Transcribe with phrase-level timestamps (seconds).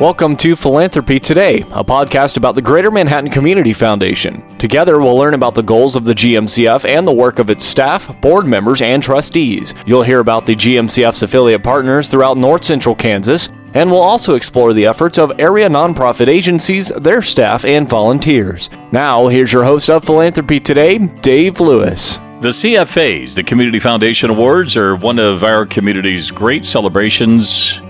[0.00, 4.44] Welcome to Philanthropy Today, a podcast about the Greater Manhattan Community Foundation.
[4.56, 8.20] Together, we'll learn about the goals of the GMCF and the work of its staff,
[8.20, 9.74] board members, and trustees.
[9.86, 14.72] You'll hear about the GMCF's affiliate partners throughout North Central Kansas, and we'll also explore
[14.72, 18.70] the efforts of area nonprofit agencies, their staff, and volunteers.
[18.92, 22.18] Now, here's your host of Philanthropy Today, Dave Lewis.
[22.40, 27.80] The CFAs, the Community Foundation Awards, are one of our community's great celebrations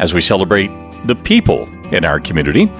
[0.00, 2.70] as we celebrate the people in our community.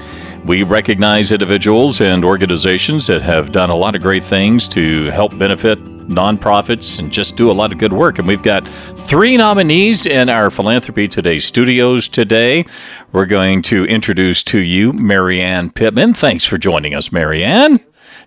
[0.45, 5.36] We recognize individuals and organizations that have done a lot of great things to help
[5.36, 5.78] benefit
[6.09, 8.18] nonprofits and just do a lot of good work.
[8.18, 12.64] And we've got three nominees in our Philanthropy Today studios today.
[13.12, 16.14] We're going to introduce to you Mary Ann Pittman.
[16.14, 17.80] Thanks for joining us, Mary Ann.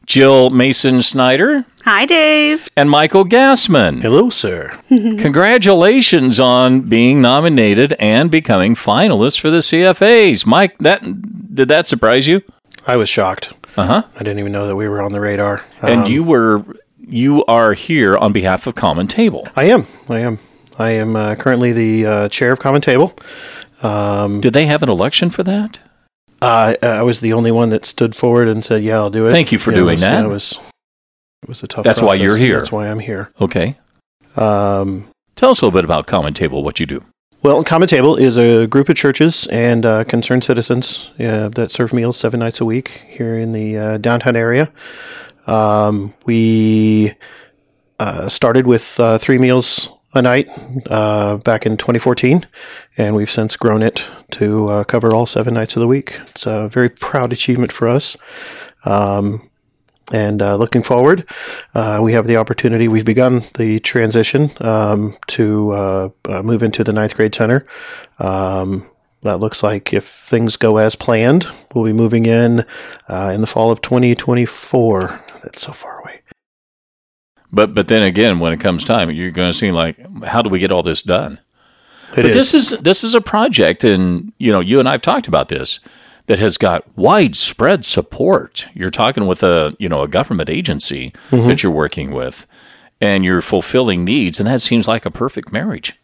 [0.05, 1.65] Jill Mason Schneider.
[1.83, 2.69] Hi, Dave.
[2.77, 4.01] And Michael Gassman.
[4.01, 4.71] Hello, sir.
[4.87, 10.45] Congratulations on being nominated and becoming finalists for the CFAs.
[10.45, 11.01] Mike, that
[11.55, 12.41] did that surprise you?
[12.87, 13.53] I was shocked.
[13.77, 14.03] Uh huh.
[14.15, 15.61] I didn't even know that we were on the radar.
[15.81, 16.63] And Um, you were
[16.99, 19.47] you are here on behalf of Common Table.
[19.55, 19.87] I am.
[20.09, 20.39] I am.
[20.79, 23.13] I am uh, currently the uh, chair of Common Table.
[23.83, 25.79] Um, Did they have an election for that?
[26.41, 29.31] uh, I was the only one that stood forward and said, "Yeah, I'll do it."
[29.31, 30.23] Thank you for It doing was- that.
[30.23, 30.57] It was.
[31.43, 31.83] It was a tough.
[31.83, 32.57] That's why you're here.
[32.57, 33.31] That's why I'm here.
[33.41, 33.77] Okay.
[34.35, 37.03] Um, Tell us a little bit about Common Table, what you do.
[37.41, 41.93] Well, Common Table is a group of churches and uh, concerned citizens uh, that serve
[41.93, 44.71] meals seven nights a week here in the uh, downtown area.
[45.47, 47.15] Um, we
[47.99, 50.47] uh, started with uh, three meals a night
[50.91, 52.45] uh, back in 2014,
[52.97, 56.19] and we've since grown it to uh, cover all seven nights of the week.
[56.27, 58.15] It's a very proud achievement for us.
[58.85, 59.49] Um,
[60.11, 61.25] and uh, looking forward,
[61.73, 62.87] uh, we have the opportunity.
[62.87, 67.65] We've begun the transition um, to uh, uh, move into the ninth grade center.
[68.19, 68.89] Um,
[69.23, 72.65] that looks like if things go as planned, we'll be moving in
[73.07, 75.19] uh, in the fall of 2024.
[75.43, 76.21] That's so far away.
[77.51, 80.49] But but then again, when it comes time, you're going to see like, how do
[80.49, 81.39] we get all this done?
[82.13, 82.33] It but is.
[82.33, 85.79] this is this is a project, and you know, you and I've talked about this
[86.27, 88.67] that has got widespread support.
[88.73, 91.47] You're talking with a you know a government agency Mm-hmm.
[91.47, 92.45] that you're working with,
[92.99, 95.95] and you're fulfilling needs, and that seems like a perfect marriage.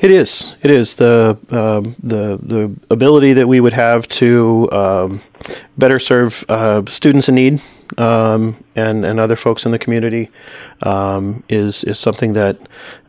[0.00, 0.56] It is.
[0.62, 5.20] It is the um, the the ability that we would have to um,
[5.78, 7.60] better serve uh, students in need
[7.98, 10.28] um, and and other folks in the community
[10.82, 12.56] um, is is something that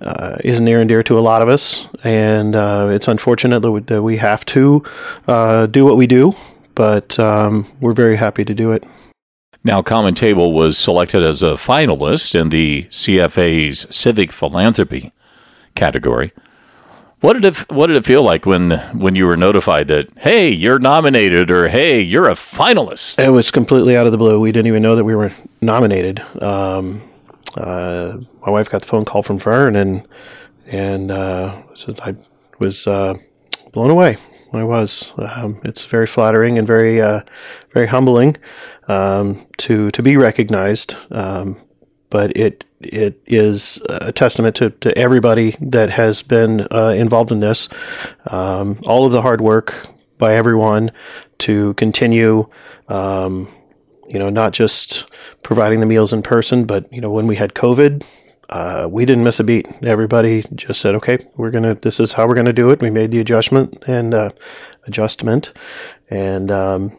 [0.01, 3.71] uh, is near and dear to a lot of us, and uh, it's unfortunate that
[3.71, 4.83] we, that we have to
[5.27, 6.35] uh, do what we do,
[6.75, 8.85] but um, we're very happy to do it.
[9.63, 15.13] Now, Common Table was selected as a finalist in the CFA's Civic Philanthropy
[15.73, 16.33] category.
[17.21, 20.49] What did it What did it feel like when when you were notified that hey,
[20.49, 23.17] you're nominated or hey, you're a finalist?
[23.23, 24.41] It was completely out of the blue.
[24.41, 26.19] We didn't even know that we were nominated.
[26.41, 27.01] Um,
[27.55, 30.05] uh, my wife got the phone call from Vern, and
[30.67, 31.63] and uh,
[32.01, 32.15] I
[32.59, 33.13] was uh,
[33.71, 34.17] blown away.
[34.53, 35.13] I was.
[35.17, 37.21] Um, it's very flattering and very uh,
[37.73, 38.37] very humbling
[38.87, 40.95] um, to to be recognized.
[41.11, 41.57] Um,
[42.09, 47.39] but it it is a testament to, to everybody that has been uh, involved in
[47.39, 47.69] this.
[48.27, 49.87] Um, all of the hard work
[50.19, 50.91] by everyone
[51.39, 52.47] to continue,
[52.87, 53.51] um,
[54.07, 55.09] you know, not just
[55.41, 58.05] providing the meals in person, but you know, when we had COVID,
[58.53, 59.67] uh, we didn't miss a beat.
[59.81, 61.73] Everybody just said, "Okay, we're gonna.
[61.73, 64.29] This is how we're gonna do it." We made the adjustment and uh,
[64.85, 65.53] adjustment,
[66.11, 66.97] and um,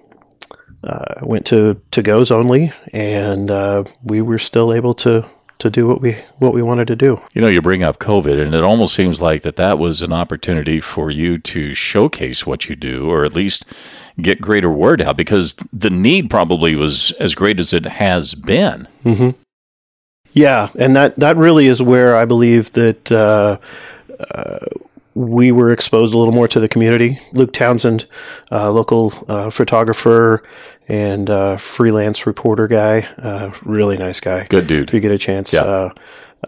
[0.82, 5.25] uh, went to to goes only, and uh, we were still able to
[5.60, 7.20] to do what we what we wanted to do.
[7.34, 10.12] You know, you bring up COVID, and it almost seems like that that was an
[10.12, 13.64] opportunity for you to showcase what you do, or at least
[14.20, 18.88] get greater word out, because the need probably was as great as it has been.
[20.34, 23.58] Yeah, and that that really is where I believe that uh,
[24.35, 24.58] uh,
[25.14, 27.20] we were exposed a little more to the community.
[27.32, 28.06] Luke Townsend,
[28.50, 30.43] uh, local uh, photographer
[30.88, 34.44] and uh, freelance reporter guy, uh, really nice guy.
[34.50, 34.88] Good dude.
[34.88, 35.61] If you get a chance, Yeah.
[35.62, 35.91] uh,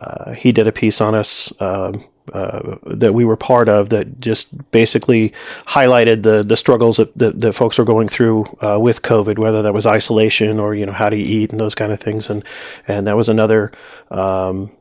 [0.01, 1.53] uh, he did a piece on us.
[1.61, 2.03] Um,
[2.33, 5.33] uh, that we were part of that just basically
[5.67, 9.63] highlighted the the struggles that, that, that folks are going through uh, with COVID, whether
[9.63, 12.45] that was isolation or you know how to eat and those kind of things, and
[12.89, 13.73] and that was another
[14.11, 14.77] um,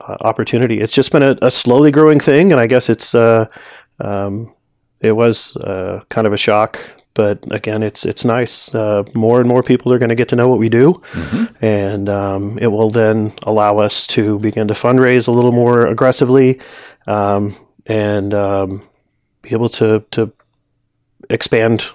[0.00, 0.80] uh, opportunity.
[0.80, 3.46] It's just been a, a slowly growing thing, and I guess it's uh,
[4.00, 4.54] um,
[5.00, 5.56] it was
[6.08, 6.80] kind of a shock.
[7.14, 8.74] But again, it's it's nice.
[8.74, 11.00] Uh, more and more people are going to get to know what we do,
[11.60, 16.60] and um, it will then allow us to begin to fundraise a little more aggressively,
[17.06, 17.54] um,
[17.86, 18.88] and um,
[19.42, 20.32] be able to to
[21.30, 21.86] expand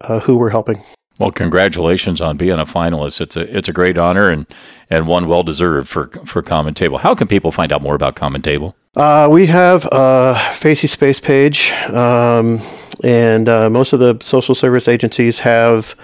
[0.00, 0.80] uh, who we're helping.
[1.18, 3.20] Well, congratulations on being a finalist.
[3.20, 4.46] It's a it's a great honor and
[4.90, 6.98] and one well deserved for for Common Table.
[6.98, 8.76] How can people find out more about Common Table?
[8.94, 12.60] Uh, we have a Facey Space page, um,
[13.04, 15.94] and uh, most of the social service agencies have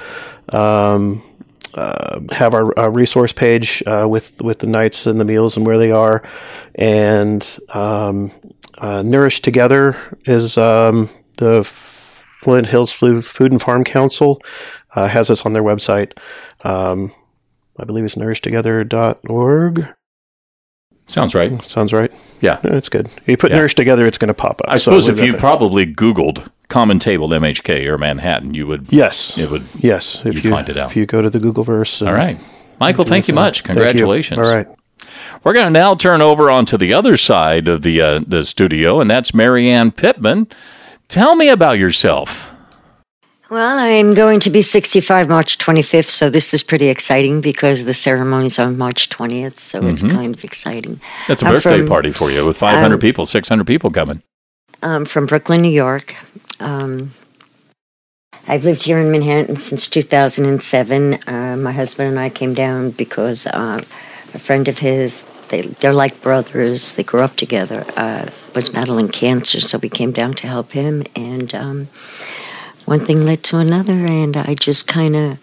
[0.52, 1.22] um,
[1.74, 5.66] uh, have our, our, resource page uh, with with the nights and the meals and
[5.66, 6.22] where they are,
[6.74, 8.30] and um,
[8.78, 9.96] uh, Nourish Together
[10.26, 11.08] is um,
[11.38, 14.42] the Flint Hills Food and Farm Council
[14.94, 16.18] uh, has us on their website.
[16.64, 17.12] Um,
[17.78, 19.88] I believe it's nourishtogether.org.
[21.06, 21.62] Sounds right.
[21.62, 22.12] Sounds right.
[22.40, 22.60] Yeah.
[22.64, 23.06] It's good.
[23.06, 23.58] If You put yeah.
[23.58, 24.66] Nourish Together, it's going to pop up.
[24.68, 28.86] I suppose if you probably Googled Common Table MHK or Manhattan, you would.
[28.88, 29.36] Yes.
[29.36, 29.64] It would.
[29.78, 30.24] Yes.
[30.24, 30.90] If you find it out.
[30.90, 32.06] If you go to the Googleverse.
[32.06, 32.38] All right.
[32.80, 33.62] Michael, thank you much.
[33.62, 34.38] Congratulations.
[34.38, 34.44] You.
[34.44, 34.66] All right.
[35.44, 39.00] We're going to now turn over onto the other side of the uh, the studio,
[39.00, 40.48] and that's Mary Ann Pittman.
[41.08, 42.50] Tell me about yourself.
[43.50, 47.92] Well, I'm going to be 65 March 25th, so this is pretty exciting because the
[47.92, 49.88] ceremony's on March 20th, so mm-hmm.
[49.88, 51.02] it's kind of exciting.
[51.28, 54.22] That's a I'm birthday from, party for you with 500 um, people, 600 people coming.
[54.82, 56.16] I'm from Brooklyn, New York.
[56.62, 57.10] Um,
[58.48, 61.14] I've lived here in Manhattan since 2007.
[61.26, 63.82] Uh, my husband and I came down because uh,
[64.34, 69.08] a friend of his, they, they're like brothers, they grew up together, uh, was battling
[69.08, 71.04] cancer, so we came down to help him.
[71.14, 71.86] And um,
[72.84, 75.38] one thing led to another, and I just kind of.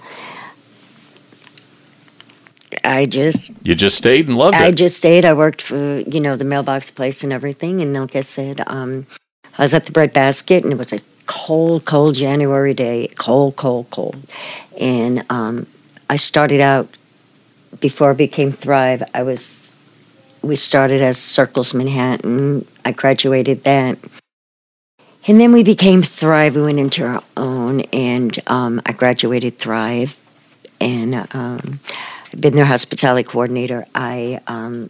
[2.84, 4.68] I just you just stayed and loved I it.
[4.68, 5.26] I just stayed.
[5.26, 9.06] I worked for you know the mailbox place and everything, and like I said, um,
[9.60, 13.58] I was at the bread basket, and it was a cold, cold January day, cold,
[13.58, 14.16] cold, cold,
[14.80, 15.68] and um,
[16.10, 16.88] I started out
[17.82, 19.04] before I became Thrive.
[19.14, 19.76] I was
[20.42, 22.66] we started as Circles Manhattan.
[22.86, 24.00] I graduated that,
[25.28, 26.56] and then we became Thrive.
[26.56, 30.18] We went into our own, and um, I graduated Thrive,
[30.80, 31.82] and um,
[32.32, 33.86] I've been their hospitality coordinator.
[33.94, 34.90] I um,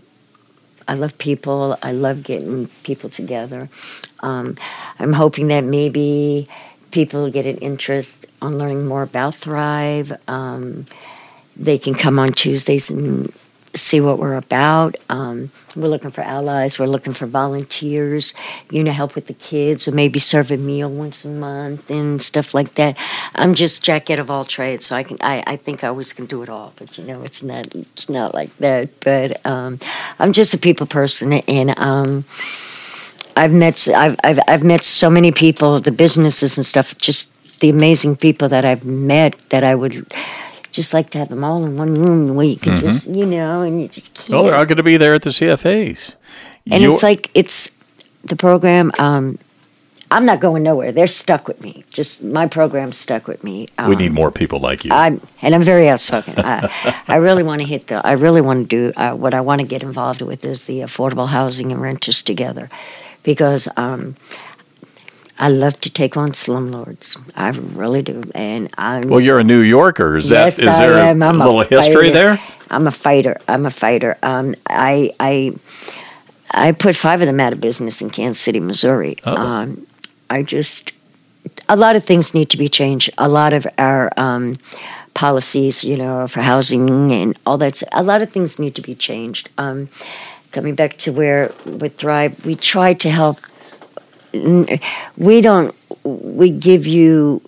[0.89, 1.77] I love people.
[1.83, 3.69] I love getting people together.
[4.21, 4.57] Um,
[4.97, 6.47] I'm hoping that maybe
[6.89, 10.11] people get an interest on learning more about Thrive.
[10.27, 10.87] Um,
[11.55, 13.31] they can come on Tuesdays and
[13.73, 14.95] see what we're about.
[15.09, 16.79] Um, we're looking for allies.
[16.79, 18.33] We're looking for volunteers,
[18.71, 22.21] you know, help with the kids, or maybe serve a meal once a month and
[22.21, 22.97] stuff like that.
[23.35, 25.17] I'm just jacket of all trades, so I can.
[25.21, 27.73] I, I think I always can do it all, but you know, it's not.
[27.75, 28.99] It's not like that.
[29.01, 29.79] But um,
[30.17, 32.25] I'm just a people person, and um,
[33.35, 33.87] I've met.
[33.89, 36.97] I've, I've I've met so many people, the businesses and stuff.
[36.97, 40.07] Just the amazing people that I've met that I would
[40.71, 42.87] just like to have them all in one room where you can mm-hmm.
[42.87, 44.33] just, you know, and you just can't.
[44.33, 46.15] Oh, they're all going to be there at the CFAs.
[46.69, 47.75] And You're- it's like, it's
[48.23, 48.91] the program.
[48.99, 49.39] Um,
[50.11, 50.91] I'm not going nowhere.
[50.91, 51.83] They're stuck with me.
[51.91, 53.67] Just my program stuck with me.
[53.77, 54.91] Um, we need more people like you.
[54.91, 56.33] I'm, and I'm very outspoken.
[56.37, 58.05] I, I really want to hit the.
[58.05, 60.79] I really want to do uh, what I want to get involved with is the
[60.79, 62.69] affordable housing and renters together,
[63.21, 64.15] because um,
[65.39, 67.17] I love to take on slumlords.
[67.35, 68.23] I really do.
[68.35, 70.17] And I'm Well, you're a New Yorker.
[70.17, 71.21] Is yes, that is there I am.
[71.21, 72.39] a I'm little a history there?
[72.69, 73.39] I'm a fighter.
[73.47, 74.17] I'm a fighter.
[74.21, 75.53] Um, I I
[76.51, 79.17] I put five of them out of business in Kansas City, Missouri.
[79.23, 79.87] Um,
[80.29, 80.91] I just
[81.69, 83.09] a lot of things need to be changed.
[83.17, 84.57] A lot of our um,
[85.13, 87.81] policies, you know, for housing and all that.
[87.93, 89.49] A lot of things need to be changed.
[89.57, 89.87] Um,
[90.51, 93.37] coming back to where with Thrive, we try to help
[94.33, 97.41] we don't we give you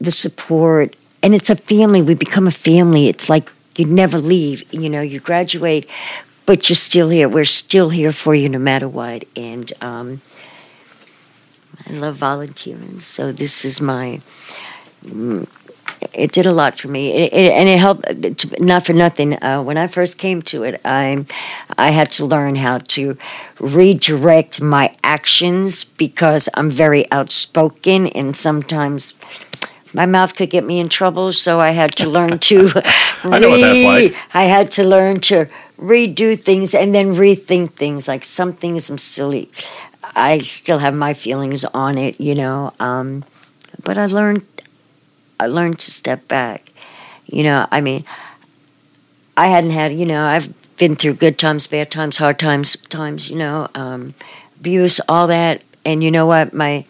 [0.00, 4.62] the support and it's a family we become a family it's like you never leave
[4.72, 5.88] you know you graduate
[6.46, 10.20] but you're still here we're still here for you no matter what and um,
[11.88, 14.20] i love volunteering so this is my
[16.12, 18.60] it did a lot for me, it, it, and it helped.
[18.60, 19.42] Not for nothing.
[19.42, 21.24] Uh, when I first came to it, I
[21.78, 23.16] I had to learn how to
[23.58, 29.14] redirect my actions because I'm very outspoken, and sometimes
[29.94, 31.32] my mouth could get me in trouble.
[31.32, 32.70] So I had to learn to.
[33.22, 34.16] I know what that's like.
[34.34, 38.08] I had to learn to redo things and then rethink things.
[38.08, 39.44] Like some things, I'm still.
[40.16, 42.72] I still have my feelings on it, you know.
[42.78, 43.24] Um,
[43.82, 44.42] but I learned
[45.38, 46.70] I learned to step back.
[47.26, 48.04] You know, I mean,
[49.36, 53.30] I hadn't had, you know, I've been through good times, bad times, hard times, times,
[53.30, 54.14] you know, um,
[54.58, 55.64] abuse, all that.
[55.84, 56.54] And you know what?
[56.54, 56.84] My,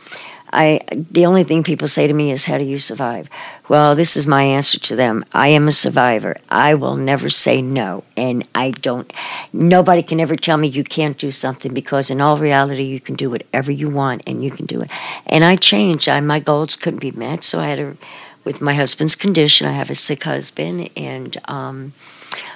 [0.55, 3.29] I the only thing people say to me is, "How do you survive?"
[3.69, 5.25] Well, this is my answer to them.
[5.33, 6.37] I am a survivor.
[6.49, 9.13] I will never say no, and I don't.
[9.53, 13.17] Nobody can ever tell me you can't do something because, in all reality, you can
[13.17, 14.91] do whatever you want, and you can do it.
[15.27, 16.09] And I changed.
[16.09, 17.97] I, my goals couldn't be met, so I had to.
[18.45, 21.93] With my husband's condition, I have a sick husband, and um,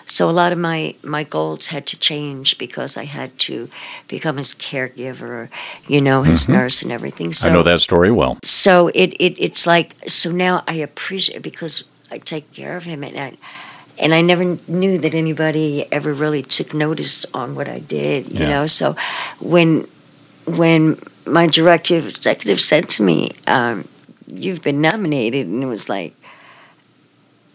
[0.05, 3.69] so a lot of my my goals had to change because I had to
[4.07, 5.49] become his caregiver,
[5.87, 7.33] you know, his nurse and everything.
[7.33, 8.39] So I know that story well.
[8.45, 13.03] so it, it it's like so now I appreciate because I take care of him
[13.05, 13.33] and I,
[13.99, 18.41] and I never knew that anybody ever really took notice on what I did, you
[18.41, 18.49] Yeah.
[18.51, 18.67] know.
[18.67, 18.95] So
[19.41, 19.87] when
[20.47, 23.85] when my director executive said to me, um,
[24.31, 26.15] "You've been nominated," and it was like.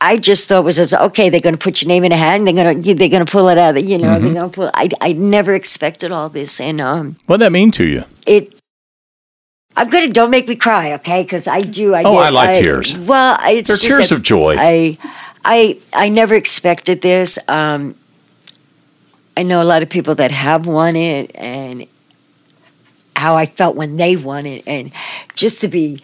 [0.06, 1.30] I just thought it was it's, okay.
[1.30, 3.26] They're going to put your name in a hat, and they're going to they're going
[3.26, 3.82] to pull it out.
[3.82, 4.70] You know, they're going to pull.
[4.74, 8.04] I I never expected all this, and um, What did that mean to you?
[8.28, 8.54] it
[9.76, 11.24] I'm gonna don't make me cry, okay?
[11.24, 11.94] Because I do.
[11.96, 12.98] I Oh, get- I like tears.
[12.98, 14.56] Well, it's They're tears of joy.
[14.60, 14.98] I,
[15.44, 17.40] I, I never expected this.
[17.48, 17.96] Um,
[19.36, 21.88] I know a lot of people that have won it, and
[23.16, 24.92] how I felt when they won it, and
[25.36, 26.00] just to be,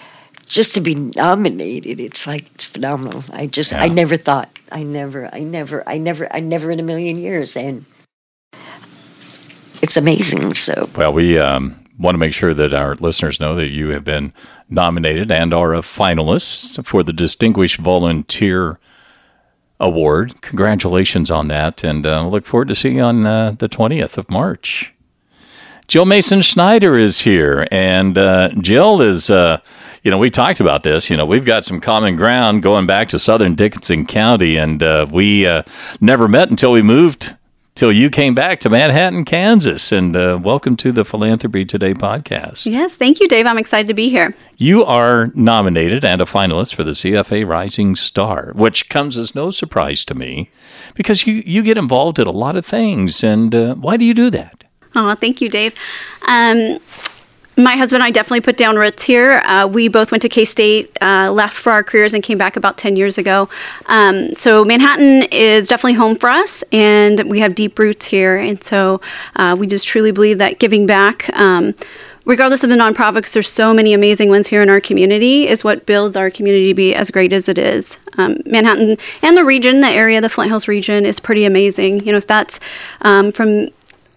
[0.50, 3.24] just to be nominated, it's like it's phenomenal.
[3.32, 6.84] I just, I never thought, I never, I never, I never, I never in a
[6.84, 7.86] million years, and
[9.82, 10.56] it's amazing.
[10.56, 10.90] So.
[10.98, 14.34] Well, we um, want to make sure that our listeners know that you have been
[14.68, 18.80] nominated and are a finalist for the Distinguished Volunteer
[19.80, 20.42] Award.
[20.42, 24.30] Congratulations on that, and uh, look forward to seeing you on uh, the 20th of
[24.32, 24.94] March.
[25.88, 29.60] Jill Mason Schneider is here, and uh, Jill is, uh,
[30.04, 31.10] you know, we talked about this.
[31.10, 35.08] You know, we've got some common ground going back to Southern Dickinson County, and uh,
[35.12, 35.64] we uh,
[36.00, 37.36] never met until we moved
[37.76, 39.92] till you came back to Manhattan, Kansas.
[39.92, 42.66] And uh, welcome to the Philanthropy Today podcast.
[42.66, 43.46] Yes, thank you, Dave.
[43.46, 44.36] I'm excited to be here.
[44.58, 49.52] You are nominated and a finalist for the CFA Rising Star, which comes as no
[49.52, 50.50] surprise to me
[50.94, 53.24] because you, you get involved in a lot of things.
[53.24, 54.64] And uh, why do you do that?
[54.96, 55.76] Oh, thank you, Dave.
[56.28, 56.80] Um,
[57.64, 59.42] my husband and I definitely put down roots here.
[59.46, 62.56] Uh, we both went to K State, uh, left for our careers, and came back
[62.56, 63.50] about 10 years ago.
[63.88, 68.38] Um, so, Manhattan is definitely home for us, and we have deep roots here.
[68.38, 69.02] And so,
[69.36, 71.76] uh, we just truly believe that giving back, um,
[72.26, 75.86] regardless of the nonprofits, there's so many amazing ones here in our community, is what
[75.86, 77.98] builds our community to be as great as it is.
[78.18, 82.06] Um, Manhattan and the region, the area, the Flint Hills region, is pretty amazing.
[82.06, 82.60] You know, if that's
[83.02, 83.70] um, from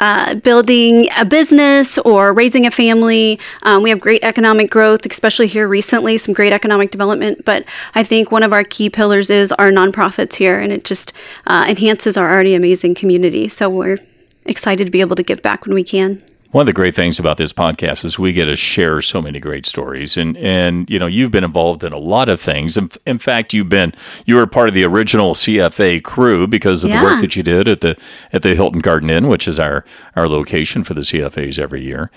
[0.03, 3.39] uh, building a business or raising a family.
[3.63, 7.45] Um, we have great economic growth, especially here recently, some great economic development.
[7.45, 11.13] But I think one of our key pillars is our nonprofits here, and it just
[11.47, 13.49] uh, enhances our already amazing community.
[13.49, 13.99] So we're
[14.45, 16.21] excited to be able to give back when we can.
[16.53, 19.41] One of the great things about this podcast is we get to share so many
[19.41, 22.77] great stories, and and you know you've been involved in a lot of things.
[22.77, 23.95] In, in fact, you've been
[24.27, 27.69] you were part of the original CFA crew because of the work that you did
[27.69, 27.97] at the
[28.35, 32.11] at the Hilton Garden Inn, which is our our location for the CFAs every year.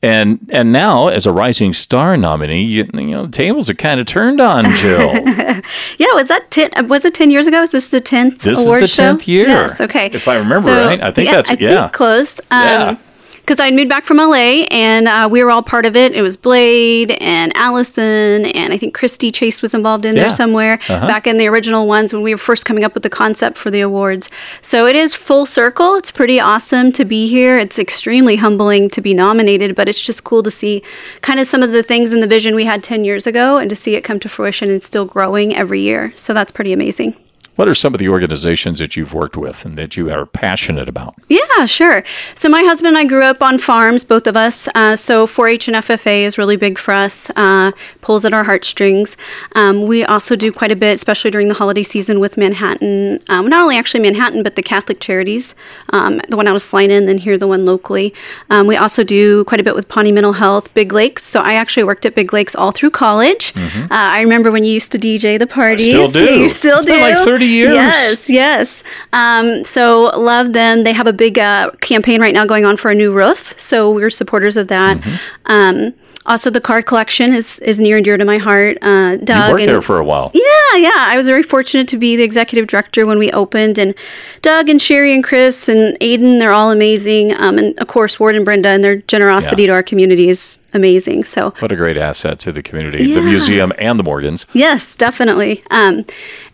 [0.00, 3.98] And and now as a Rising Star nominee, you, you know the tables are kind
[4.00, 5.12] of turned on Jill.
[5.14, 6.70] Yeah, was that ten?
[6.88, 7.62] Was it ten years ago?
[7.62, 9.14] Is this the tenth This is the show?
[9.14, 9.48] 10th year.
[9.48, 9.80] Yes.
[9.80, 10.06] Okay.
[10.12, 11.00] If I remember right.
[11.00, 11.82] I think that's- I yeah.
[11.82, 12.40] Think close.
[12.50, 12.96] Um, yeah.
[13.42, 16.14] Because I moved back from LA and uh, we were all part of it.
[16.14, 20.22] It was Blade and Allison and I think Christy Chase was involved in Yeah.
[20.22, 21.08] there somewhere Uh-huh.
[21.08, 23.68] back in the original ones when we were first coming up with the concept for
[23.70, 24.28] the awards.
[24.60, 25.96] So it is full circle.
[25.96, 27.58] It's pretty awesome to be here.
[27.58, 30.80] It's extremely humbling to be nominated, but it's just cool to see
[31.20, 33.68] kind of some of the things in the vision we had 10 years ago and
[33.68, 36.12] to see it come to fruition and still growing every year.
[36.14, 37.16] So that's pretty amazing.
[37.56, 40.88] What are some of the organizations that you've worked with and that you are passionate
[40.88, 41.14] about?
[41.28, 42.02] Yeah, sure.
[42.34, 44.68] So my husband and I grew up on farms, both of us.
[44.74, 47.28] Uh, so 4-H and FFA is really big for us.
[47.36, 49.18] Uh, pulls at our heartstrings.
[49.54, 53.20] Um, we also do quite a bit, especially during the holiday season, with Manhattan.
[53.28, 55.54] Um, not only actually Manhattan, but the Catholic charities.
[55.90, 58.14] Um, the one out of Salina, and then here the one locally.
[58.48, 61.22] Um, we also do quite a bit with Pawnee Mental Health, Big Lakes.
[61.22, 63.52] So I actually worked at Big Lakes all through college.
[63.56, 65.84] Uh, I remember when you used to DJ the parties.
[65.84, 66.40] still do.
[66.42, 66.92] You still It's do.
[66.98, 67.74] like 30 years.
[67.74, 68.82] Yes, yes.
[69.12, 70.82] Um, so love them.
[70.82, 73.54] They have a big uh, campaign right now going on for a new roof.
[73.58, 74.98] So we're supporters of that.
[74.98, 75.16] Mm-hmm.
[75.46, 75.94] Um,
[76.24, 78.78] also, the car collection is, is near and dear to my heart.
[78.80, 80.30] Uh, Doug You worked and- there for a while.
[80.34, 80.92] yeah, yeah.
[80.96, 83.92] I was very fortunate to be the executive director when we opened, and
[84.40, 87.34] Doug and Sherry and Chris and Aiden, they're all amazing.
[87.34, 89.66] Um, and of course, Ward and Brenda and their generosity Yeah.
[89.68, 91.24] to our community is amazing.
[91.24, 94.46] So What a great asset to the community, the museum and the Morgans.
[94.52, 95.62] Yes, definitely.
[95.70, 96.04] Um,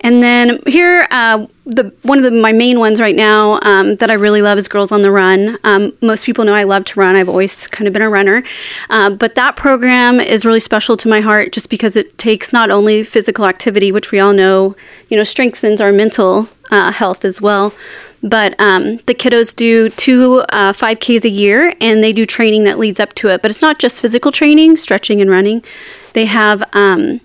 [0.00, 4.10] and then here, uh, the one of the, my main ones right now um, that
[4.10, 5.58] I really love is Girls on the Run.
[5.64, 7.14] Um, most people know I love to run.
[7.14, 8.42] I've always kind of been a runner,
[8.88, 12.70] uh, but that program is really special to my heart just because it takes not
[12.70, 14.76] only physical activity, which we all know,
[15.08, 17.74] you know, strengthens our mental uh, health as well.
[18.22, 22.78] But um, the kiddos do two uh, 5Ks a year and they do training that
[22.78, 23.42] leads up to it.
[23.42, 25.64] But it's not just physical training, stretching and running.
[26.14, 27.20] They have um,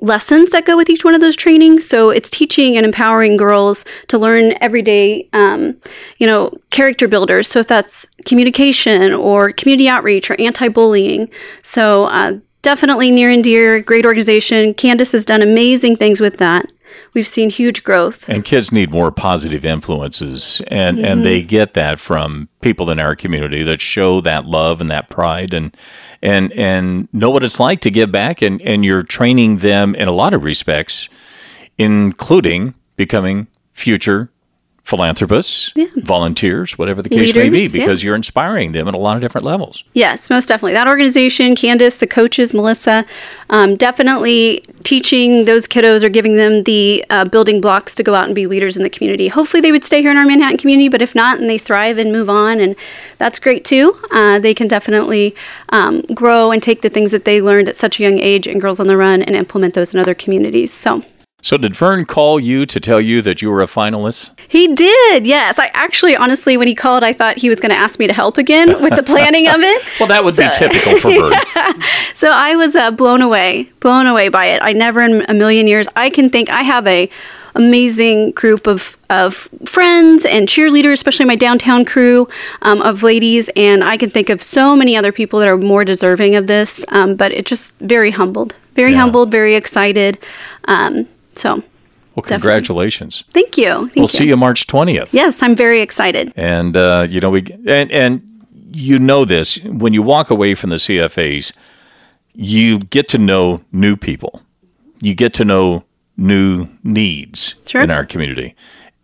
[0.00, 1.86] lessons that go with each one of those trainings.
[1.88, 5.76] So it's teaching and empowering girls to learn everyday, um,
[6.18, 7.48] you know, character builders.
[7.48, 11.30] So if that's communication or community outreach or anti-bullying.
[11.62, 14.74] So uh, definitely near and dear, great organization.
[14.74, 16.70] Candace has done amazing things with that.
[17.14, 18.28] We've seen huge growth.
[18.28, 21.22] And kids need more positive influences, and, and mm-hmm.
[21.24, 25.54] they get that from people in our community that show that love and that pride,
[25.54, 25.76] and
[26.22, 28.42] and and know what it's like to give back.
[28.42, 31.08] And and you're training them in a lot of respects,
[31.78, 34.30] including becoming future
[34.86, 37.82] philanthropists, volunteers, whatever the case may be, Leaders, yeah.
[37.82, 39.82] because you're inspiring them at a lot of different levels.
[39.94, 40.74] Yes, most definitely.
[40.74, 43.04] That organization, Candace, the coaches, Melissa,
[43.50, 48.26] um, definitely teaching those kiddos or giving them the uh, building blocks to go out
[48.26, 49.26] and be leaders in the community.
[49.26, 51.98] Hopefully, they would stay here in our Manhattan community, but if not, and they thrive
[51.98, 52.76] and move on, and
[53.18, 54.00] that's great too.
[54.12, 55.34] Uh, they can definitely
[55.70, 58.60] um, grow and take the things that they learned at such a young age in
[58.60, 60.72] Girls on the Run and implement those in other communities.
[60.72, 61.02] So.
[61.42, 64.30] So, did Vern call you to tell you that you were a finalist?
[64.48, 65.58] He did, yes.
[65.60, 68.12] I actually, honestly, when he called, I thought he was going to ask me to
[68.12, 69.82] help again with the planning of it.
[70.00, 71.34] Well, that would be typical for Vern.
[72.14, 74.60] So I was uh, blown away, blown away by it.
[74.62, 75.86] I never in a million years.
[75.94, 77.08] I can think I have a
[77.54, 82.28] amazing group of of friends and cheerleaders, especially my downtown crew
[82.62, 85.84] um, of ladies, and I can think of so many other people that are more
[85.84, 86.84] deserving of this.
[86.88, 88.98] Um, but it just very humbled, very Yeah.
[88.98, 90.18] humbled, very excited.
[90.66, 91.62] Um, so
[92.14, 93.24] Well, congratulations.
[93.32, 93.72] thank you.
[93.88, 94.18] Thank We'll you.
[94.18, 95.12] see you March 20th.
[95.12, 96.32] Yes, I'm very excited.
[96.36, 98.22] And uh, you know we and and
[98.72, 101.52] you know this when you walk away from the CFAs,
[102.34, 104.42] you get to know new people.
[105.00, 105.84] You get to know
[106.16, 107.82] new needs Sure.
[107.82, 108.54] in our community.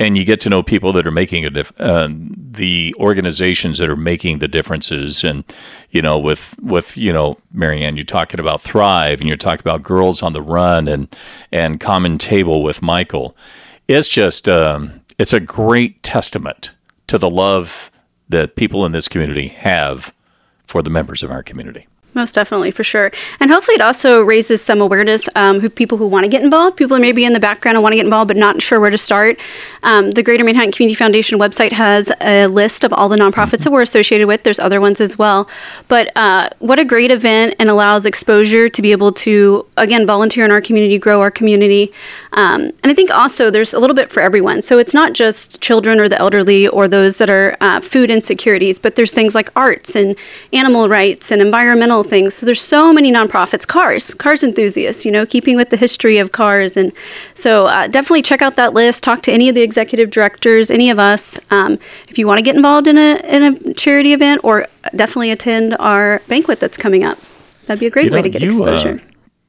[0.03, 3.95] And you get to know people that are making a uh, the organizations that are
[3.95, 5.45] making the differences, and
[5.91, 9.63] you know, with with you know, Mary Ann, you're talking about Thrive, and you're talking
[9.63, 11.15] about Girls on the Run, and
[11.53, 13.37] and Common Table with Michael.
[13.87, 16.73] It's just um, it's a great testament
[17.07, 17.93] to the love
[18.29, 20.13] that people in this community have
[20.65, 21.87] for the members of our community.
[22.15, 23.11] Most definitely, for sure.
[23.41, 26.77] And hopefully, it also raises some awareness um, who people who want to get involved,
[26.77, 28.79] people who may be in the background and want to get involved but not sure
[28.79, 29.41] where to start.
[29.83, 33.73] Um, the Greater Manhattan Community Foundation website has a list of all the nonprofits that
[33.73, 34.43] we're associated with.
[34.43, 35.49] There's other ones as well.
[35.89, 40.45] But uh, what a great event and allows exposure to be able to, again, volunteer
[40.45, 41.93] in our community, grow our community.
[42.35, 44.61] Um, and I think also there's a little bit for everyone.
[44.61, 48.79] So it's not just children or the elderly or those that are uh, food insecurities,
[48.79, 50.15] but there's things like arts and
[50.53, 52.35] animal rights and environmental things.
[52.35, 56.33] So there's so many nonprofits, cars, cars enthusiasts, you know, keeping with the history of
[56.33, 56.77] cars.
[56.77, 56.93] And
[57.35, 59.03] so uh, definitely check out that list.
[59.03, 61.39] Talk to any of the executive directors, any of us.
[61.51, 65.31] Um, if you want to get involved in a in a charity event, or definitely
[65.31, 67.19] attend our banquet that's coming up.
[67.67, 69.03] That'd be a great You way know, to get you, uh, exposure.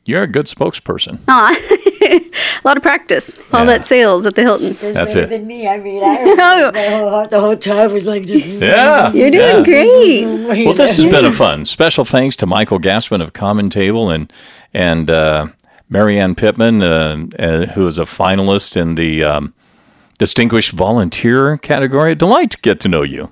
[0.05, 1.19] You're a good spokesperson.
[1.27, 1.79] Aw.
[2.03, 2.31] a
[2.65, 3.41] lot of practice.
[3.53, 4.75] All that sales at the Hilton.
[4.93, 5.31] That's might it.
[5.31, 5.67] have me.
[5.67, 8.45] I mean, I remember the whole, the whole time was like just.
[8.63, 9.11] Yeah.
[9.13, 9.63] You're doing yeah.
[9.63, 10.65] great.
[10.65, 11.65] Well, this has been a fun.
[11.65, 14.31] Special thanks to Michael Gassman of Common Table and
[14.73, 15.47] and uh,
[15.89, 19.53] Mary Ann Pittman, uh, uh, who is a finalist in the um,
[20.17, 22.13] Distinguished Volunteer category.
[22.13, 23.31] A Delight to get to know you.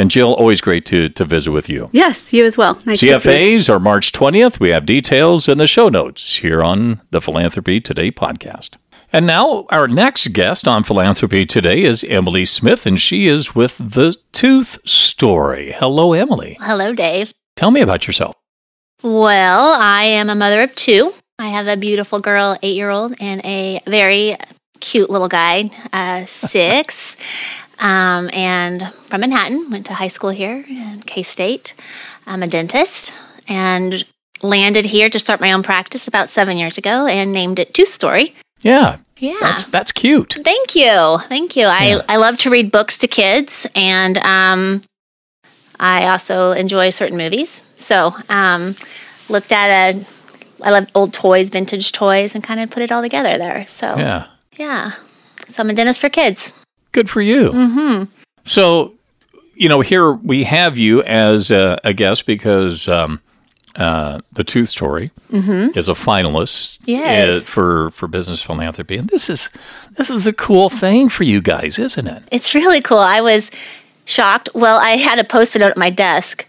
[0.00, 1.90] And Jill, always great to, to visit with you.
[1.92, 2.78] Yes, you as well.
[2.86, 3.18] Nice to see you.
[3.18, 4.58] CFAs are March 20th.
[4.58, 8.78] We have details in the show notes here on the Philanthropy Today podcast.
[9.12, 13.76] And now, our next guest on Philanthropy Today is Emilie Smith, and she is with
[13.76, 15.72] The Tooth Story.
[15.72, 16.56] Hello, Emilie.
[16.62, 17.34] Hello, Dave.
[17.54, 18.34] Tell me about yourself.
[19.02, 21.12] Well, I am a mother of two.
[21.38, 24.38] I have a beautiful girl, eight year old, and a very
[24.80, 27.18] cute little guy, uh, six.
[27.80, 31.74] um, and from Manhattan, went to high school here in K State.
[32.26, 33.12] I'm a dentist
[33.48, 34.04] and
[34.42, 37.88] landed here to start my own practice about seven years ago and named it Tooth
[37.88, 38.34] Story.
[38.60, 38.98] Yeah.
[39.18, 39.36] Yeah.
[39.40, 40.38] That's that's cute.
[40.44, 41.18] Thank you.
[41.28, 41.66] Thank you.
[41.66, 44.82] I, I love to read books to kids and um,
[45.78, 47.62] I also enjoy certain movies.
[47.76, 48.74] So um,
[49.28, 50.04] looked at a,
[50.62, 53.66] I love old toys, vintage toys, and kind of put it all together there.
[53.66, 54.26] So yeah.
[54.56, 54.92] Yeah.
[55.46, 56.52] So I'm a dentist for kids.
[56.92, 57.50] Good for you.
[57.50, 58.04] Mm-hmm.
[58.44, 58.94] So,
[59.54, 63.20] you know, here we have you as a, a guest because um,
[63.76, 67.28] uh, the Tooth Story is a finalist Yes.
[67.28, 69.50] uh, for for business philanthropy, and this is
[69.96, 72.22] this is a cool thing for you guys, isn't it?
[72.32, 72.98] It's really cool.
[72.98, 73.50] I was
[74.06, 74.48] shocked.
[74.54, 76.46] Well, I had a post-it note at my desk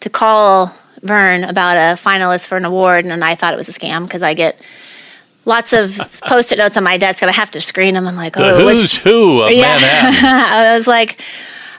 [0.00, 3.72] to call Vern about a finalist for an award, and I thought it was a
[3.72, 4.60] scam because I get
[5.48, 8.06] lots of post-it notes on my desk, and I have to screen them.
[8.06, 9.78] I'm like, The oh, which- who's who of Yeah.
[9.80, 11.20] I was like,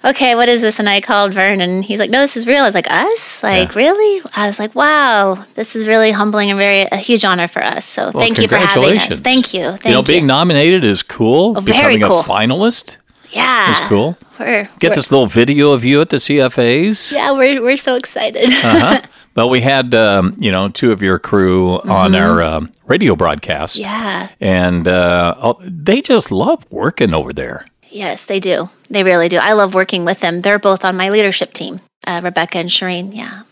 [0.04, 0.80] okay, what is this?
[0.80, 2.64] And I called Vern, and he's like, no, this is real.
[2.64, 3.44] I was like, us?
[3.44, 3.78] Like, Yeah.
[3.84, 4.22] really?
[4.36, 7.86] I was like, wow, this is really humbling and very a huge honor for us.
[7.86, 9.08] So Well, thank you for having us.
[9.20, 9.66] Thank you.
[9.72, 11.54] Thank you know, being nominated is cool.
[11.58, 12.20] Oh, very Becoming cool.
[12.22, 12.98] a finalist
[13.32, 14.18] yeah, It's cool.
[14.40, 17.14] We're, Get we're- this little video of you at the CFAs.
[17.14, 18.50] Yeah, we're we're so excited.
[18.50, 19.02] Uh-huh.
[19.40, 23.78] Well, we had um, you know two of your crew on our um, radio broadcast.
[23.78, 23.90] Mm-hmm.
[23.90, 24.28] yeah.
[24.42, 27.66] and uh, they just love working over there.
[27.90, 28.70] Yes, they do.
[28.90, 29.38] They really do.
[29.38, 30.42] I love working with them.
[30.42, 33.16] They're both on my leadership team, uh, Rebecca and Shireen.
[33.16, 33.44] Yeah,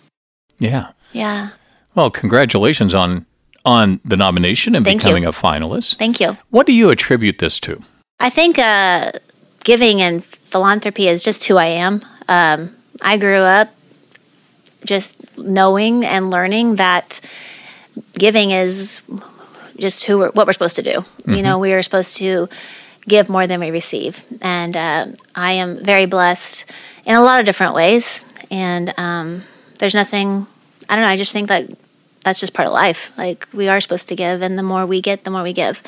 [0.59, 0.91] Yeah.
[1.13, 1.51] yeah.
[1.95, 3.25] Well, congratulations on
[3.63, 5.05] on the nomination and Thank you.
[5.05, 5.95] becoming a finalist.
[5.95, 6.35] Thank you.
[6.49, 7.81] What do you attribute this to?
[8.19, 9.13] I think uh,
[9.63, 12.01] giving and philanthropy is just who I am.
[12.27, 13.69] Um, I grew up
[14.85, 17.19] just knowing and learning that
[18.13, 19.01] giving is
[19.77, 21.05] just who we're, what we're supposed to do.
[21.25, 22.47] You know, we are supposed to
[23.07, 26.65] give more than we receive, and uh, I am very blessed
[27.05, 28.21] in a lot of different ways.
[28.49, 29.43] And um,
[29.79, 30.47] there's nothing.
[30.89, 31.09] I don't know.
[31.09, 31.69] I just think that
[32.23, 33.11] that's just part of life.
[33.17, 35.81] Like we are supposed to give, and the more we get, the more we give.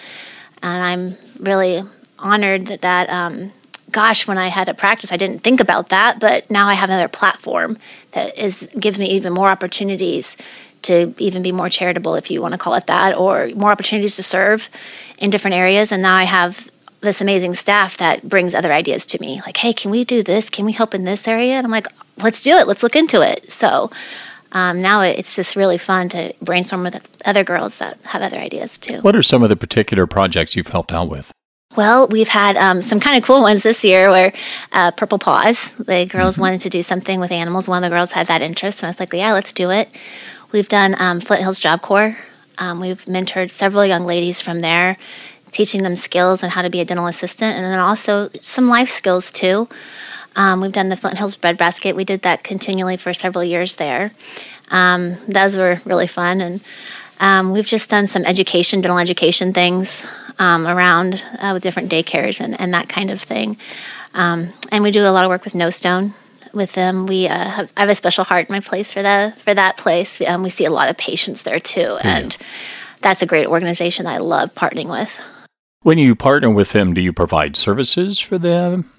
[0.62, 1.84] And I'm really
[2.17, 3.10] honored that.
[3.10, 3.54] Um,
[3.91, 6.89] gosh, when I had a practice, I didn't think about that, but now I have
[6.89, 7.78] another platform
[8.12, 10.38] that is gives me even more opportunities
[10.84, 14.15] to even be more charitable, if you want to call it that, or more opportunities
[14.15, 14.69] to serve
[15.17, 15.91] in different areas.
[15.91, 16.69] And now I have
[17.02, 20.49] this amazing staff that brings other ideas to me, like, "Hey, can we do this?
[20.49, 22.67] Can we help in this area?" And I'm like, "Let's do it.
[22.67, 23.91] Let's look into it." So.
[24.52, 28.80] Um, now it's just really fun to brainstorm with other girls that have other ideas
[28.80, 28.99] too.
[29.02, 31.32] What are some of the particular projects you've helped out with?
[31.75, 34.34] Well, we've had um, some kind of cool ones this year where
[34.71, 37.67] uh, Purple Paws, the girls wanted to do something with animals.
[37.67, 39.88] One of the girls had that interest, and I was like, yeah, let's do it.
[40.51, 42.17] We've done um, Flint Hills Job Corps.
[42.58, 44.97] Um, we've mentored several young ladies from there,
[45.51, 48.89] teaching them skills on how to be a dental assistant, and then also some life
[48.89, 49.69] skills too.
[50.36, 51.95] Um, we've done the Flint Hills Bread Basket.
[51.95, 54.12] We did that continually for several years there.
[54.71, 56.62] Um, those were really fun, and
[57.19, 60.05] um, we've just done some education, dental education things
[60.39, 63.58] um, around uh, with different daycares and, and that kind of thing.
[64.13, 66.13] Um, and we do a lot of work with No Stone.
[66.51, 69.38] With them, we uh, have, I have a special heart in my place for that
[69.38, 70.19] for that place.
[70.21, 72.36] Um, we see a lot of patients there too, and
[73.01, 75.21] that's a great organization I love partnering with.
[75.84, 78.91] When you partner with them, do you provide services for them?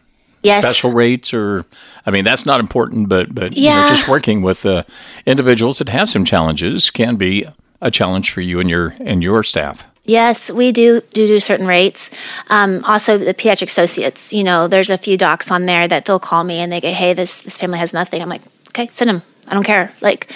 [0.45, 1.67] Yes, Special rates, or
[2.07, 4.85] I mean, that's not important, but but you know, just working with uh,
[5.27, 7.49] individuals that have some challenges can be
[7.81, 9.85] a challenge for you and your and your staff.
[10.05, 12.11] Yes, we do do, do certain rates.
[12.49, 14.33] Um, also, the pediatric associates.
[14.33, 16.93] You know, there's a few docs on there that they'll call me and they go,
[16.93, 19.23] "Hey, this this family has nothing." I'm like, "Okay, send them.
[19.49, 20.33] I don't care." Like,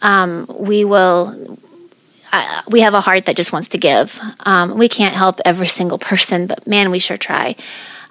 [0.00, 1.58] um, we will.
[2.32, 4.18] I, we have a heart that just wants to give.
[4.40, 7.56] Um, we can't help every single person, but man, we sure try.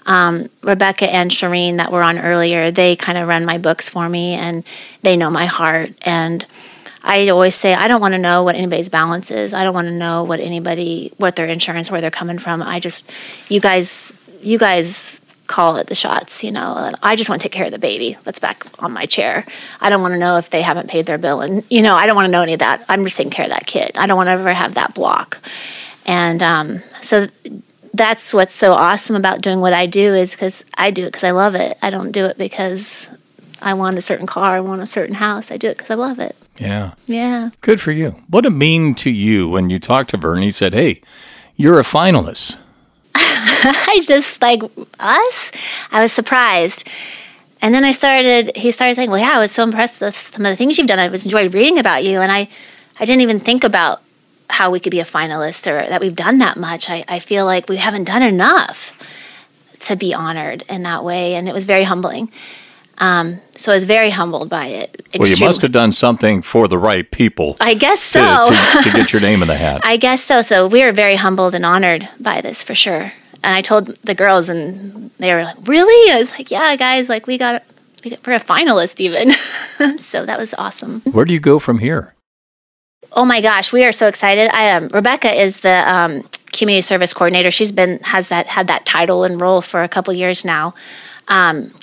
[0.05, 4.07] Um, Rebecca and Shireen that were on earlier, they kind of run my books for
[4.09, 4.63] me and
[5.01, 5.93] they know my heart.
[6.03, 6.45] And
[7.03, 9.53] I always say, I don't want to know what anybody's balance is.
[9.53, 12.61] I don't want to know what anybody, what their insurance, where they're coming from.
[12.61, 13.11] I just,
[13.49, 16.91] you guys, you guys call it the shots, you know.
[17.03, 19.45] I just want to take care of the baby that's back on my chair.
[19.81, 21.41] I don't want to know if they haven't paid their bill.
[21.41, 22.85] And, you know, I don't want to know any of that.
[22.87, 23.91] I'm just taking care of that kid.
[23.97, 25.41] I don't want to ever have that block.
[26.05, 27.27] And um, so
[27.93, 31.23] that's what's so awesome about doing what I do is because I do it because
[31.23, 31.77] I love it.
[31.81, 33.09] I don't do it because
[33.61, 35.51] I want a certain car, I want a certain house.
[35.51, 36.35] I do it because I love it.
[36.57, 37.49] Yeah, Yeah.
[37.61, 38.15] good for you.
[38.29, 40.41] What it mean to you when you talked to Vern?
[40.41, 41.01] He said, "Hey,
[41.55, 42.57] you're a finalist."
[43.15, 44.61] I just like
[44.99, 45.51] us.
[45.91, 46.87] I was surprised.
[47.63, 50.45] And then I started, he started saying, Well, yeah, I was so impressed with some
[50.45, 50.97] of the things you've done.
[50.99, 52.19] I was enjoyed reading about you.
[52.21, 52.47] And I,
[52.99, 54.01] I didn't even think about
[54.49, 56.89] how we could be a finalist or that we've done that much.
[56.89, 58.93] I, I feel like we haven't done enough
[59.81, 61.35] to be honored in that way.
[61.35, 62.31] And it was very humbling.
[62.97, 65.05] Um, so I was very humbled by it.
[65.17, 68.45] Well, you must have done something for the right people I guess so.
[68.45, 69.81] to, to get your name in the hat.
[69.83, 70.41] I guess so.
[70.41, 73.13] So we are very humbled and honored by this for sure.
[73.43, 77.09] And I told the girls, and they were like, "Really?" I was like, "Yeah, guys,
[77.09, 77.63] like we got,
[78.03, 79.33] we got we're a finalist even."
[79.97, 81.01] so that was awesome.
[81.01, 82.13] Where do you go from here?
[83.13, 84.49] Oh my gosh, we are so excited.
[84.53, 87.49] I um, Rebecca is the um, community service coordinator.
[87.49, 90.75] She's been has that had that title and role for a couple years now.
[91.27, 91.73] Um,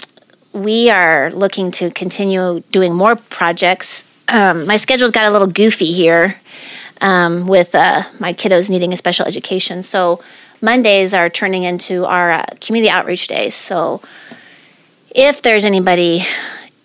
[0.59, 5.93] we are looking to continue doing more projects um, my schedule's got a little goofy
[5.93, 6.37] here
[7.01, 9.83] um, with uh, my kiddos needing a special education.
[9.83, 10.23] So
[10.61, 13.55] Mondays are turning into our uh, community outreach days.
[13.55, 14.03] So
[15.15, 16.23] if there's anybody,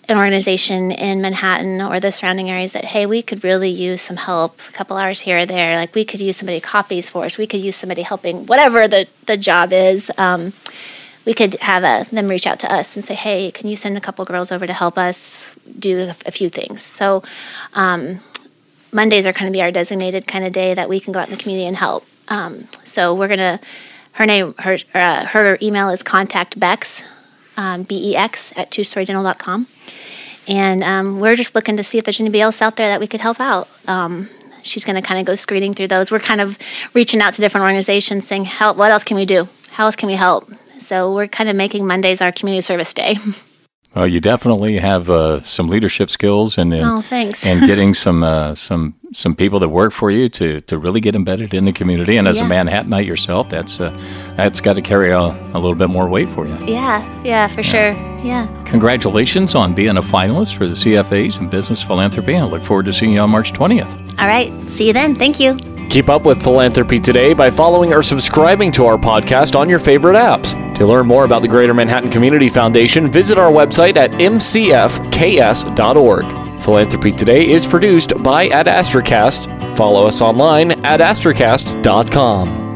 [0.08, 4.18] an organization in Manhattan or the surrounding areas that, hey, we could really use some
[4.18, 7.38] help, a couple hours here or there, like we could use somebody copies for us,
[7.38, 10.10] we could use somebody helping, whatever the, the job is.
[10.18, 10.54] Um,
[11.26, 13.98] we could have a, them reach out to us and say, hey, can you send
[13.98, 16.82] a couple girls over to help us do a, a few things?
[16.82, 17.24] So
[17.74, 18.20] um,
[18.92, 21.28] Mondays are kind of be our designated kind of day that we can go out
[21.28, 22.06] in the community and help.
[22.28, 23.60] Um, so we're gonna,
[24.14, 27.04] her name, her uh, her email is contact Bex,
[27.58, 29.68] um, B E X at toothstorydental.com.
[30.48, 33.08] And um, we're just looking to see if there's anybody else out there that we
[33.08, 33.70] could help out.
[33.88, 34.30] Um,
[34.62, 36.12] she's going to kind of go screening through those.
[36.12, 36.58] We're kind of
[36.94, 39.48] reaching out to different organizations saying, help, what else can we do?
[39.72, 40.52] How else can we help?
[40.84, 43.18] So we're kind of making Mondays our community service day.
[43.96, 47.46] Well, you definitely have uh, some leadership skills and and, Oh, thanks.
[47.46, 51.14] and getting some uh, some some people that work for you to, to really get
[51.16, 52.18] embedded in the community.
[52.18, 53.92] And as a Manhattanite yourself, that's uh,
[54.36, 56.58] that's got to carry a, a little bit more weight for you.
[56.66, 57.92] yeah, yeah, for sure.
[58.24, 58.48] Yeah.
[58.66, 62.36] Congratulations on being a finalist for the CFAs in Business Philanthropy.
[62.36, 64.20] I look forward to seeing you on March 20th.
[64.20, 64.50] All right.
[64.72, 65.14] See you then.
[65.14, 65.56] Thank you.
[65.94, 70.16] Keep up with Philanthropy Today by following or subscribing to our podcast on your favorite
[70.16, 70.56] apps.
[70.78, 75.04] To learn more about the Greater Manhattan Community Foundation, visit our website at mcfks.org.
[76.64, 79.78] Philanthropy Today is produced by Ad Astracast.
[79.78, 82.73] Follow us online at astracast.com.